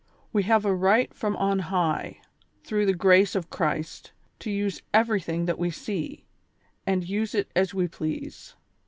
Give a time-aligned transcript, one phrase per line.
[0.35, 2.21] "•AVe have a right from on high,
[2.63, 6.25] through the grace of Christ, to use everything that we see,
[6.87, 8.55] and use it as we please.